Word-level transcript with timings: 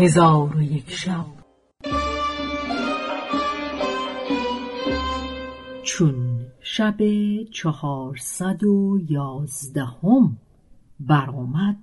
هزار 0.00 0.56
و 0.56 0.62
یک 0.62 0.90
شب. 0.90 1.26
چون 5.82 6.46
شب 6.60 6.96
چهارصد 7.52 8.64
و 8.64 8.98
یازدهم 9.08 10.36
برآمد 11.00 11.76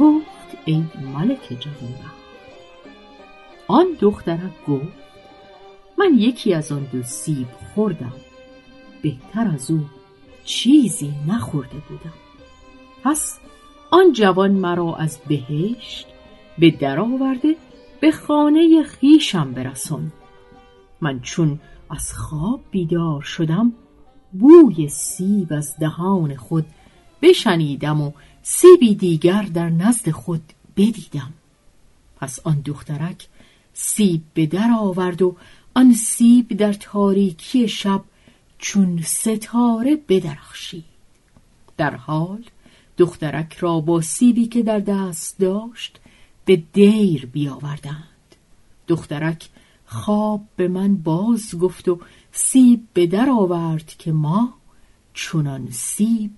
گفت 0.00 0.41
ای 0.64 0.84
ملک 1.14 1.48
جوانبخت 1.60 2.22
آن 3.68 3.86
دخترک 4.00 4.64
گفت 4.68 5.02
من 5.98 6.14
یکی 6.18 6.54
از 6.54 6.72
آن 6.72 6.88
دو 6.92 7.02
سیب 7.02 7.46
خوردم. 7.74 8.12
بهتر 9.02 9.48
از 9.54 9.70
او 9.70 9.80
چیزی 10.44 11.14
نخورده 11.28 11.76
بودم. 11.88 12.12
پس 13.04 13.38
آن 13.90 14.12
جوان 14.12 14.50
مرا 14.50 14.94
از 14.96 15.18
بهشت 15.28 16.06
به 16.58 16.70
در 16.70 17.00
آورده 17.00 17.56
به 18.00 18.12
خانه 18.12 18.82
خیشم 18.82 19.52
برسان 19.52 20.12
من 21.00 21.20
چون 21.20 21.60
از 21.90 22.12
خواب 22.12 22.60
بیدار 22.70 23.22
شدم 23.22 23.72
بوی 24.32 24.88
سیب 24.88 25.52
از 25.52 25.76
دهان 25.80 26.36
خود 26.36 26.64
بشنیدم 27.22 28.00
و 28.00 28.12
سیبی 28.42 28.94
دیگر 28.94 29.42
در 29.42 29.68
نزد 29.68 30.10
خود 30.10 30.52
بدیدم. 30.76 31.32
پس 32.16 32.38
آن 32.44 32.60
دخترک 32.60 33.28
سیب 33.74 34.22
به 34.34 34.46
در 34.46 34.70
آورد 34.78 35.22
و 35.22 35.36
آن 35.74 35.92
سیب 35.92 36.48
در 36.48 36.72
تاریکی 36.72 37.68
شب 37.68 38.02
چون 38.58 39.02
ستاره 39.02 39.96
بدرخشید. 40.08 40.84
در 41.76 41.94
حال 41.96 42.44
دخترک 42.98 43.56
را 43.56 43.80
با 43.80 44.00
سیبی 44.00 44.46
که 44.46 44.62
در 44.62 44.78
دست 44.78 45.38
داشت 45.38 46.00
به 46.44 46.62
دیر 46.72 47.26
بیاوردند. 47.26 48.36
دخترک 48.88 49.48
خواب 49.86 50.44
به 50.56 50.68
من 50.68 50.96
باز 50.96 51.54
گفت 51.58 51.88
و 51.88 52.00
سیب 52.32 52.86
به 52.94 53.06
در 53.06 53.30
آورد 53.30 53.94
که 53.98 54.12
ما 54.12 54.54
چونان 55.14 55.68
سیب 55.70 56.30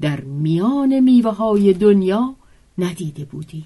در 0.00 0.20
میان 0.20 1.00
میوه 1.00 1.30
های 1.30 1.72
دنیا 1.72 2.34
ندیده 2.78 3.24
بودیم 3.24 3.64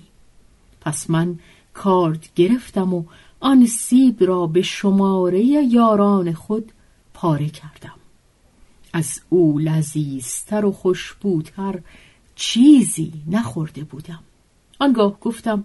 پس 0.80 1.10
من 1.10 1.38
کارد 1.74 2.28
گرفتم 2.36 2.94
و 2.94 3.04
آن 3.40 3.66
سیب 3.66 4.24
را 4.24 4.46
به 4.46 4.62
شماره 4.62 5.44
یاران 5.44 6.32
خود 6.32 6.72
پاره 7.14 7.48
کردم. 7.48 7.94
از 8.92 9.20
او 9.28 9.58
لذیذتر 9.58 10.64
و 10.64 10.72
خوشبوتر 10.72 11.80
چیزی 12.34 13.12
نخورده 13.26 13.84
بودم. 13.84 14.20
آنگاه 14.78 15.20
گفتم 15.20 15.64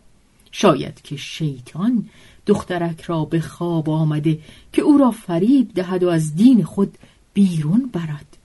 شاید 0.51 1.01
که 1.01 1.15
شیطان 1.15 2.09
دخترک 2.45 3.01
را 3.01 3.25
به 3.25 3.41
خواب 3.41 3.89
آمده 3.89 4.39
که 4.73 4.81
او 4.81 4.97
را 4.97 5.11
فریب 5.11 5.73
دهد 5.73 6.03
و 6.03 6.09
از 6.09 6.35
دین 6.35 6.63
خود 6.63 6.97
بیرون 7.33 7.89
برد. 7.93 8.37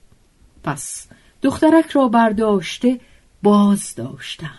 پس 0.63 1.07
دخترک 1.45 1.91
را 1.91 2.09
برداشته 2.09 3.01
باز 3.43 3.95
داشتند. 3.95 4.51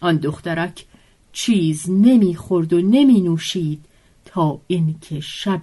آن 0.00 0.16
دخترک 0.16 0.84
چیز 1.32 1.90
نمی‌خورد 1.90 2.72
و 2.72 2.80
نمی 2.80 3.20
نوشید 3.20 3.84
تا 4.24 4.60
اینکه 4.66 5.20
شب 5.20 5.60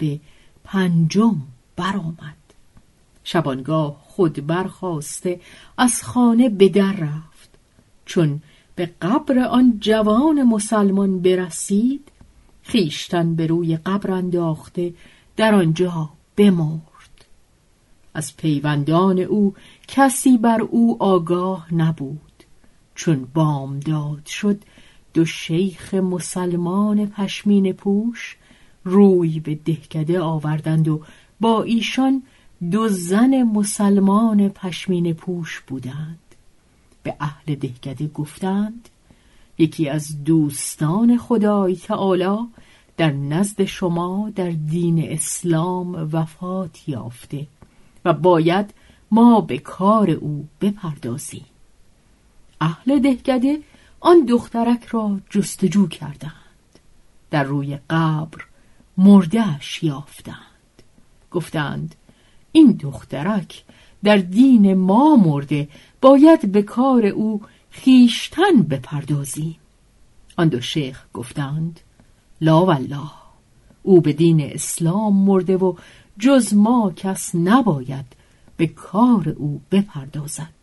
پنجم 0.63 1.35
برآمد. 1.75 2.37
شبانگاه 3.23 3.97
خود 4.03 4.47
برخواسته 4.47 5.39
از 5.77 6.03
خانه 6.03 6.49
به 6.49 6.69
در 6.69 6.91
رفت. 6.91 7.49
چون 8.05 8.41
به 8.75 8.91
قبر 9.01 9.39
آن 9.39 9.77
جوان 9.79 10.43
مسلمان 10.43 11.19
برسید 11.19 12.11
خیشتن 12.63 13.35
به 13.35 13.47
روی 13.47 13.77
قبر 13.77 14.11
انداخته 14.11 14.93
در 15.37 15.55
آنجا 15.55 16.09
بمرد 16.35 16.86
از 18.17 18.37
پیوندان 18.37 19.19
او 19.19 19.53
کسی 19.87 20.37
بر 20.37 20.61
او 20.61 21.03
آگاه 21.03 21.73
نبود. 21.73 22.43
چون 22.95 23.27
بامداد 23.33 24.25
شد 24.25 24.61
دو 25.13 25.25
شیخ 25.25 25.93
مسلمان 25.93 27.05
پشمین 27.05 27.73
پوش 27.73 28.37
روی 28.83 29.39
به 29.39 29.55
دهکده 29.55 30.19
آوردند 30.19 30.87
و 30.87 31.01
با 31.39 31.63
ایشان 31.63 32.23
دو 32.71 32.87
زن 32.87 33.43
مسلمان 33.43 34.49
پشمین 34.49 35.13
پوش 35.13 35.61
بودند. 35.67 36.19
به 37.03 37.15
اهل 37.19 37.55
دهکده 37.55 38.07
گفتند 38.07 38.89
یکی 39.57 39.89
از 39.89 40.23
دوستان 40.23 41.17
خدای 41.17 41.75
تعالی 41.75 42.37
در 42.97 43.11
نزد 43.11 43.63
شما 43.63 44.31
در 44.35 44.49
دین 44.49 45.11
اسلام 45.11 46.09
وفات 46.13 46.89
یافته. 46.89 47.47
و 48.07 48.13
باید 48.13 48.73
ما 49.11 49.41
به 49.41 49.57
کار 49.57 50.09
او 50.09 50.47
بپردازیم. 50.61 51.45
اهل 52.61 52.99
دهکده 52.99 53.59
آن 53.99 54.25
دخترک 54.25 54.85
را 54.85 55.19
جستجو 55.29 55.87
کردند. 55.87 56.33
در 57.31 57.43
روی 57.43 57.77
قبر 57.89 58.43
مردهش 58.97 59.83
یافتند. 59.83 60.37
گفتند 61.31 61.95
این 62.51 62.71
دخترک 62.71 63.63
در 64.03 64.17
دین 64.17 64.73
ما 64.73 65.15
مرده 65.15 65.67
باید 66.01 66.51
به 66.51 66.61
کار 66.61 67.05
او 67.05 67.41
خیشتن 67.69 68.61
بپردازیم. 68.69 69.55
آن 70.37 70.47
دو 70.47 70.61
شیخ 70.61 71.05
گفتند 71.13 71.79
لا 72.41 72.65
والله 72.65 73.11
او 73.83 74.01
به 74.01 74.13
دین 74.13 74.41
اسلام 74.41 75.15
مرده 75.15 75.57
و 75.57 75.73
جز 76.19 76.53
ما 76.53 76.93
کس 76.95 77.35
نباید 77.35 78.05
به 78.57 78.67
کار 78.67 79.29
او 79.29 79.61
بپردازد. 79.71 80.57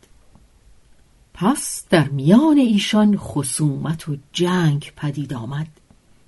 پس 1.35 1.85
در 1.91 2.09
میان 2.09 2.59
ایشان 2.59 3.17
خصومت 3.17 4.09
و 4.09 4.17
جنگ 4.33 4.93
پدید 4.97 5.35
آمد. 5.35 5.67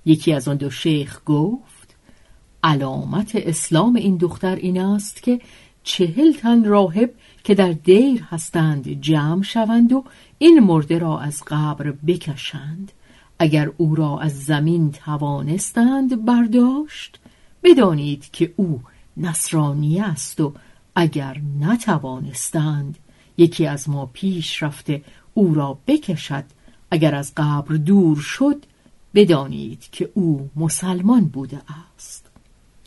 یکی 0.05 0.33
از 0.33 0.47
آن 0.47 0.57
دو 0.57 0.69
شیخ 0.69 1.21
گفت 1.25 1.95
علامت 2.63 3.31
اسلام 3.35 3.95
این 3.95 4.17
دختر 4.17 4.55
این 4.55 4.81
است 4.81 5.23
که 5.23 5.41
چهل 5.83 6.33
تن 6.33 6.63
راهب 6.63 7.13
که 7.43 7.55
در 7.55 7.71
دیر 7.71 8.23
هستند 8.29 9.01
جمع 9.01 9.43
شوند 9.43 9.93
و 9.93 10.03
این 10.37 10.59
مرده 10.59 10.99
را 10.99 11.19
از 11.19 11.43
قبر 11.47 11.91
بکشند. 11.91 12.91
اگر 13.39 13.71
او 13.77 13.95
را 13.95 14.19
از 14.19 14.43
زمین 14.43 14.91
توانستند 14.91 16.25
برداشت 16.25 17.19
بدانید 17.63 18.31
که 18.31 18.53
او 18.55 18.81
نصرانی 19.17 19.99
است 19.99 20.39
و 20.39 20.53
اگر 20.95 21.41
نتوانستند 21.59 22.97
یکی 23.37 23.67
از 23.67 23.89
ما 23.89 24.05
پیش 24.05 24.63
رفته 24.63 25.01
او 25.33 25.53
را 25.53 25.77
بکشد. 25.87 26.43
اگر 26.91 27.15
از 27.15 27.33
قبر 27.37 27.75
دور 27.75 28.17
شد 28.17 28.65
بدانید 29.15 29.87
که 29.91 30.11
او 30.13 30.49
مسلمان 30.55 31.25
بوده 31.25 31.61
است. 31.95 32.29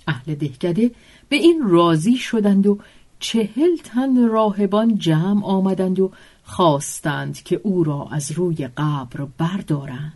اهل 0.09 0.35
دهکده 0.35 0.91
به 1.29 1.37
این 1.37 1.63
راضی 1.65 2.17
شدند 2.17 2.67
و 2.67 2.79
چهل 3.19 3.77
تن 3.85 4.29
راهبان 4.29 4.99
جمع 4.99 5.45
آمدند 5.45 6.01
و 6.01 6.13
خواستند 6.45 7.43
که 7.43 7.61
او 7.63 7.85
را 7.85 8.09
از 8.13 8.33
روی 8.33 8.69
قبر 8.77 9.25
بردارند. 9.39 10.13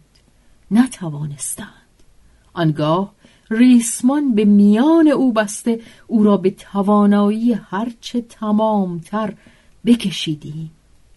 نتوانستند. 0.71 1.69
آنگاه 2.53 3.15
ریسمان 3.51 4.35
به 4.35 4.45
میان 4.45 5.09
او 5.09 5.33
بسته 5.33 5.81
او 6.07 6.23
را 6.23 6.37
به 6.37 6.51
توانایی 6.51 7.53
هرچه 7.53 8.21
تمامتر 8.21 9.35
بکشیدیم 9.87 10.71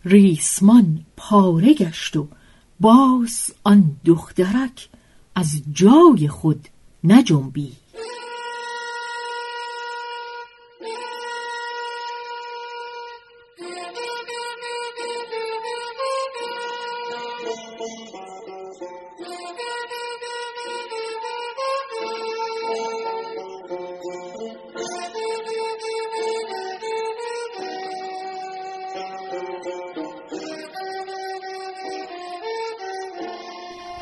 ریسمان 0.06 1.06
پاره 1.18 1.74
گشت 1.74 2.18
و 2.18 2.28
باز 2.80 3.54
آن 3.64 3.96
دخترک 4.06 4.90
از 5.36 5.62
جای 5.74 6.28
خود 6.28 6.68
نجنبید. 7.04 7.87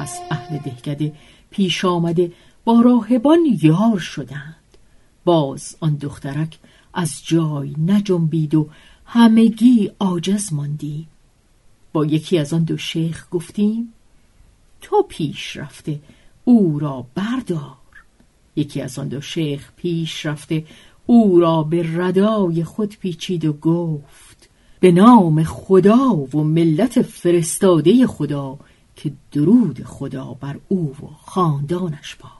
پس 0.05 0.19
اهل 0.31 0.57
دهکده 0.57 1.13
پیش 1.51 1.85
آمده 1.85 2.31
با 2.65 2.81
راهبان 2.81 3.39
یار 3.61 3.99
شدند. 3.99 4.77
باز 5.25 5.75
آن 5.79 5.95
دخترک 5.95 6.57
از 6.93 7.21
جای 7.23 7.75
نجنبید 7.85 8.55
و 8.55 8.69
همگی 9.05 9.91
عاجز 9.99 10.53
ماندی 10.53 11.07
با 11.93 12.05
یکی 12.05 12.37
از 12.37 12.53
آن 12.53 12.63
دو 12.63 12.77
شیخ 12.77 13.27
گفتیم 13.31 13.93
تو 14.81 15.05
پیش 15.09 15.57
رفته 15.57 15.99
او 16.43 16.79
را 16.79 17.05
بردار. 17.15 17.77
یکی 18.55 18.81
از 18.81 18.99
آن 18.99 19.07
دو 19.07 19.21
شیخ 19.21 19.71
پیش 19.75 20.25
رفته 20.25 20.65
او 21.05 21.39
را 21.39 21.63
به 21.63 21.85
ردای 21.97 22.63
خود 22.63 22.97
پیچید 22.99 23.45
و 23.45 23.53
گفت 23.53 24.49
به 24.79 24.91
نام 24.91 25.43
خدا 25.43 26.15
و 26.15 26.43
ملت 26.43 27.01
فرستاده 27.01 28.07
خدا 28.07 28.57
که 28.95 29.11
درود 29.31 29.83
خدا 29.83 30.37
بر 30.41 30.59
او 30.67 30.95
و 31.03 31.07
خاندانش 31.25 32.15
باد. 32.15 32.31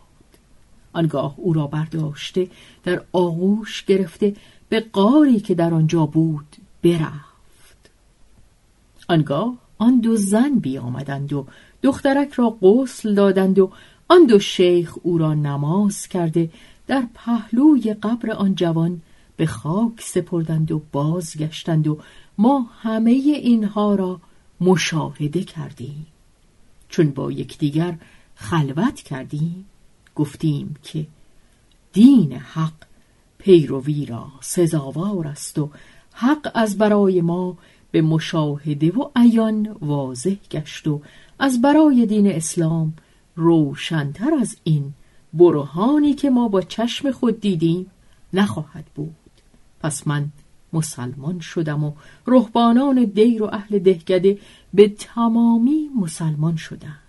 آنگاه 0.94 1.34
او 1.38 1.54
را 1.54 1.68
برداشته 1.68 2.50
در 2.84 3.02
آغوش 3.14 3.84
گرفته 3.84 4.36
به 4.70 4.80
قاری 4.80 5.40
که 5.40 5.56
در 5.56 5.74
آنجا 5.74 6.06
بود 6.06 6.56
برفت. 6.84 7.90
آنگاه 9.08 9.54
آن 9.78 10.00
دو 10.00 10.16
زن 10.16 10.60
بیامدند 10.60 11.34
و 11.34 11.46
دخترک 11.84 12.34
را 12.34 12.58
غسل 12.62 13.14
دادند 13.14 13.60
و 13.60 13.72
آن 14.08 14.26
دو 14.26 14.40
شیخ 14.40 14.98
او 15.04 15.18
را 15.18 15.34
نماز 15.34 16.08
کرده 16.08 16.50
در 16.88 17.04
پهلوی 17.14 17.94
قبر 17.94 18.32
آن 18.32 18.56
جوان 18.56 19.02
به 19.38 19.46
خاک 19.46 20.02
سپردند 20.02 20.72
و 20.72 20.82
بازگشتند 20.92 21.88
و 21.88 22.00
ما 22.38 22.66
همه 22.82 23.12
اینها 23.12 23.96
را 23.96 24.20
مشاهده 24.62 25.44
کردیم. 25.44 26.08
چون 26.96 27.12
با 27.12 27.32
یکدیگر 27.32 27.98
خلوت 28.36 29.02
کردیم 29.02 29.66
گفتیم 30.16 30.76
که 30.84 31.08
دین 31.94 32.34
حق 32.34 32.74
پیروی 33.38 34.06
را 34.06 34.28
سزاوار 34.42 35.28
است 35.28 35.60
و 35.60 35.70
حق 36.14 36.52
از 36.54 36.78
برای 36.78 37.22
ما 37.22 37.58
به 37.92 38.02
مشاهده 38.02 38.92
و 38.92 39.10
عیان 39.16 39.76
واضح 39.82 40.36
گشت 40.52 40.88
و 40.88 41.02
از 41.40 41.62
برای 41.62 42.06
دین 42.06 42.28
اسلام 42.32 42.94
روشنتر 43.36 44.34
از 44.34 44.58
این 44.64 44.94
برهانی 45.34 46.14
که 46.14 46.30
ما 46.30 46.48
با 46.48 46.62
چشم 46.62 47.12
خود 47.12 47.40
دیدیم 47.42 47.92
نخواهد 48.34 48.86
بود. 48.96 49.16
پس 49.80 50.08
من 50.08 50.28
مسلمان 50.76 51.40
شدم 51.40 51.84
و 51.84 51.94
رهبانان 52.28 53.04
دیر 53.04 53.44
و 53.44 53.50
اهل 53.54 53.80
دهکده 53.80 54.40
به 54.74 54.88
تمامی 54.88 55.90
مسلمان 56.02 56.56
شدند. 56.56 57.00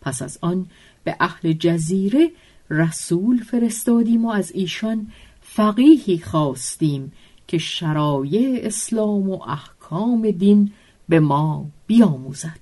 پس 0.00 0.22
از 0.22 0.38
آن 0.40 0.66
به 1.04 1.16
اهل 1.20 1.52
جزیره 1.52 2.30
رسول 2.70 3.42
فرستادیم 3.42 4.24
و 4.24 4.30
از 4.30 4.52
ایشان 4.52 5.06
فقیهی 5.40 6.18
خواستیم 6.18 7.12
که 7.48 7.58
شرایع 7.58 8.66
اسلام 8.66 9.30
و 9.30 9.42
احکام 9.42 10.30
دین 10.30 10.72
به 11.08 11.20
ما 11.20 11.66
بیاموزد. 11.86 12.60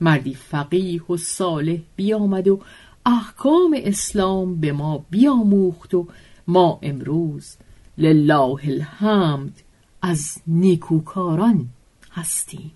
مردی 0.00 0.34
فقیه 0.34 1.02
و 1.02 1.16
صالح 1.16 1.78
بیامد 1.96 2.48
و 2.48 2.60
احکام 3.06 3.76
اسلام 3.78 4.60
به 4.60 4.72
ما 4.72 5.04
بیاموخت 5.10 5.94
و 5.94 6.06
ما 6.46 6.78
امروز 6.82 7.56
لله 8.02 8.60
الحمد 8.68 9.62
از 10.02 10.38
نیکوکاران 10.46 11.68
هستیم. 12.12 12.72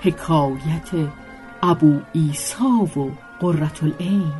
حکایت 0.00 0.90
ابو 1.62 2.00
ایسا 2.12 2.88
و 2.96 3.10
قررت 3.40 3.82
العین. 3.82 4.32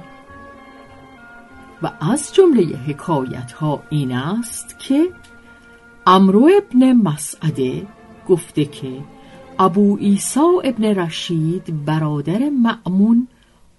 و 1.83 1.91
از 2.00 2.35
جمله 2.35 2.77
حکایت 2.77 3.53
ها 3.53 3.83
این 3.91 4.12
است 4.12 4.79
که 4.79 5.09
امرو 6.06 6.50
ابن 6.62 6.93
مسعده 6.93 7.87
گفته 8.28 8.64
که 8.64 9.05
ابو 9.58 9.99
ایسا 10.00 10.52
ابن 10.64 10.84
رشید 10.84 11.84
برادر 11.84 12.49
معمون 12.49 13.28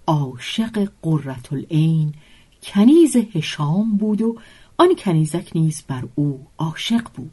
عاشق 0.06 0.88
قررت 1.02 1.52
العین 1.52 2.14
کنیز 2.62 3.16
هشام 3.16 3.96
بود 3.96 4.22
و 4.22 4.36
آن 4.78 4.88
کنیزک 4.98 5.50
نیز 5.54 5.82
بر 5.88 6.04
او 6.14 6.46
عاشق 6.58 7.02
بود. 7.14 7.30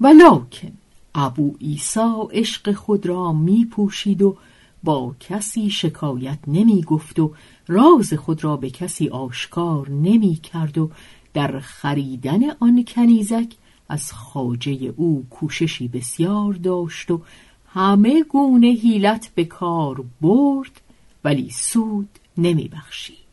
ولکن 0.00 0.72
ابو 1.14 1.56
ایسا 1.58 2.28
عشق 2.32 2.72
خود 2.72 3.06
را 3.06 3.32
می 3.32 3.64
پوشید 3.64 4.22
و 4.22 4.36
با 4.84 5.14
کسی 5.20 5.70
شکایت 5.70 6.38
نمی 6.46 6.82
گفت 6.82 7.18
و 7.18 7.34
راز 7.68 8.14
خود 8.14 8.44
را 8.44 8.56
به 8.56 8.70
کسی 8.70 9.08
آشکار 9.08 9.90
نمی 9.90 10.34
کرد 10.34 10.78
و 10.78 10.90
در 11.34 11.60
خریدن 11.60 12.50
آن 12.50 12.84
کنیزک 12.84 13.52
از 13.88 14.12
خاجه 14.12 14.94
او 14.96 15.26
کوششی 15.30 15.88
بسیار 15.88 16.52
داشت 16.52 17.10
و 17.10 17.22
همه 17.66 18.22
گونه 18.22 18.66
هیلت 18.66 19.30
به 19.34 19.44
کار 19.44 20.04
برد 20.20 20.80
ولی 21.24 21.50
سود 21.50 22.08
نمی 22.38 22.68
بخشید. 22.68 23.28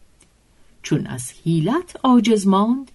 چون 0.83 1.07
از 1.07 1.31
هیلت 1.43 1.95
عاجز 2.03 2.47
ماند 2.47 2.91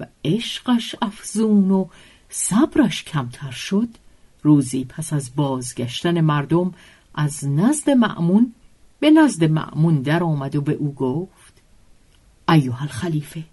و 0.00 0.06
عشقش 0.24 0.94
افزون 1.02 1.70
و 1.70 1.86
صبرش 2.28 3.04
کمتر 3.04 3.50
شد 3.50 3.88
روزی 4.42 4.84
پس 4.84 5.12
از 5.12 5.30
بازگشتن 5.36 6.20
مردم 6.20 6.74
از 7.14 7.48
نزد 7.48 7.90
معمون 7.90 8.54
به 9.00 9.10
نزد 9.10 9.44
معمون 9.44 10.02
در 10.02 10.22
آمد 10.22 10.56
و 10.56 10.60
به 10.60 10.72
او 10.72 10.94
گفت 10.94 11.62
ایوه 12.48 12.82
الخلیفه 12.82 13.44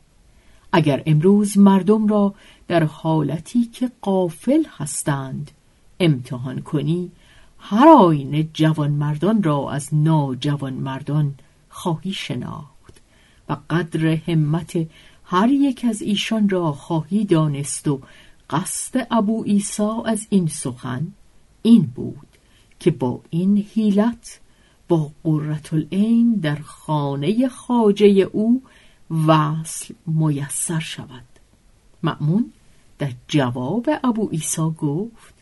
اگر 0.71 1.03
امروز 1.05 1.57
مردم 1.57 2.07
را 2.07 2.33
در 2.67 2.83
حالتی 2.83 3.65
که 3.65 3.91
قافل 4.01 4.63
هستند 4.77 5.51
امتحان 5.99 6.61
کنی 6.61 7.11
هر 7.59 7.87
آینه 7.87 8.47
جوان 8.53 8.91
مردان 8.91 9.43
را 9.43 9.71
از 9.71 9.89
ناجوان 9.91 10.73
مردان 10.73 11.35
خواهی 11.69 12.13
شناخت 12.13 13.01
و 13.49 13.57
قدر 13.69 14.07
همت 14.07 14.87
هر 15.23 15.49
یک 15.49 15.85
از 15.89 16.01
ایشان 16.01 16.49
را 16.49 16.71
خواهی 16.71 17.25
دانست 17.25 17.87
و 17.87 18.01
قصد 18.49 19.07
ابو 19.11 19.43
ایسا 19.45 20.03
از 20.05 20.27
این 20.29 20.47
سخن 20.47 21.07
این 21.61 21.91
بود 21.95 22.27
که 22.79 22.91
با 22.91 23.21
این 23.29 23.57
حیلت 23.57 24.39
با 24.87 25.11
قررت 25.23 25.73
العین 25.73 26.33
در 26.33 26.55
خانه 26.55 27.47
خاجه 27.47 28.05
او 28.05 28.61
وصل 29.11 29.93
میسر 30.07 30.79
شود. 30.79 31.23
مأمون 32.03 32.51
در 32.99 33.11
جواب 33.27 33.89
ابو 34.03 34.29
ایسا 34.31 34.69
گفت 34.69 35.33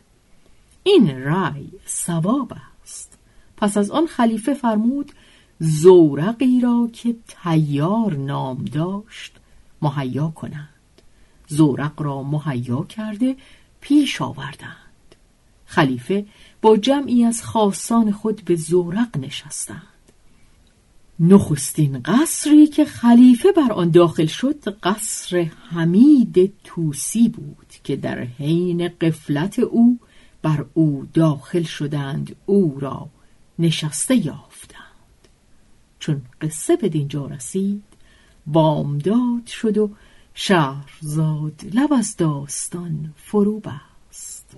این 0.83 1.09
رأی 1.09 1.69
سواب 1.85 2.53
است. 2.83 3.17
پس 3.57 3.77
از 3.77 3.91
آن 3.91 4.05
خلیفه 4.07 4.53
فرمود 4.53 5.11
زورقی 5.59 6.59
را 6.61 6.89
که 6.93 7.15
تیار 7.27 8.15
نام 8.15 8.65
داشت 8.65 9.33
مهیا 9.81 10.27
کنند. 10.27 10.69
زورق 11.47 12.01
را 12.01 12.23
مهیا 12.23 12.83
کرده 12.83 13.35
پیش 13.81 14.21
آوردند. 14.21 14.75
خلیفه 15.65 16.25
با 16.61 16.77
جمعی 16.77 17.23
از 17.23 17.43
خاصان 17.43 18.11
خود 18.11 18.41
به 18.45 18.55
زورق 18.55 19.17
نشستند. 19.17 19.94
نخستین 21.19 21.99
قصری 21.99 22.67
که 22.67 22.85
خلیفه 22.85 23.51
بر 23.51 23.71
آن 23.71 23.91
داخل 23.91 24.25
شد 24.25 24.77
قصر 24.83 25.51
حمید 25.69 26.53
توسی 26.63 27.29
بود 27.29 27.73
که 27.83 27.95
در 27.95 28.19
حین 28.19 28.87
قفلت 28.87 29.59
او 29.59 29.99
بر 30.41 30.65
او 30.73 31.07
داخل 31.13 31.63
شدند 31.63 32.35
او 32.45 32.79
را 32.79 33.09
نشسته 33.59 34.15
یافتند. 34.15 34.81
چون 35.99 36.21
قصه 36.41 36.75
به 36.75 36.89
دینجا 36.89 37.25
رسید 37.25 37.83
بامداد 38.47 39.47
شد 39.47 39.77
و 39.77 39.89
شهرزاد 40.33 41.61
لب 41.73 41.93
از 41.93 42.15
داستان 42.17 43.13
فرو 43.15 43.59
بست. 43.59 44.57